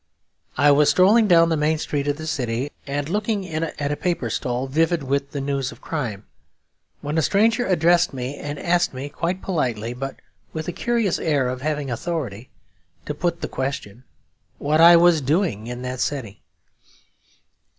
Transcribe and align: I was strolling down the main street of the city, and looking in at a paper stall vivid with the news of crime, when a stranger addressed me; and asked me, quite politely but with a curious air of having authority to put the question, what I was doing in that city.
I 0.57 0.71
was 0.71 0.89
strolling 0.89 1.27
down 1.27 1.49
the 1.49 1.55
main 1.55 1.77
street 1.77 2.07
of 2.07 2.17
the 2.17 2.25
city, 2.25 2.71
and 2.87 3.07
looking 3.07 3.43
in 3.43 3.65
at 3.65 3.91
a 3.91 3.95
paper 3.95 4.31
stall 4.31 4.65
vivid 4.65 5.03
with 5.03 5.29
the 5.29 5.39
news 5.39 5.71
of 5.71 5.79
crime, 5.79 6.25
when 7.01 7.19
a 7.19 7.21
stranger 7.21 7.67
addressed 7.67 8.11
me; 8.11 8.35
and 8.37 8.57
asked 8.57 8.95
me, 8.95 9.09
quite 9.09 9.43
politely 9.43 9.93
but 9.93 10.15
with 10.53 10.67
a 10.67 10.71
curious 10.71 11.19
air 11.19 11.47
of 11.47 11.61
having 11.61 11.91
authority 11.91 12.49
to 13.05 13.13
put 13.13 13.41
the 13.41 13.47
question, 13.47 14.03
what 14.57 14.81
I 14.81 14.95
was 14.95 15.21
doing 15.21 15.67
in 15.67 15.83
that 15.83 15.99
city. 15.99 16.41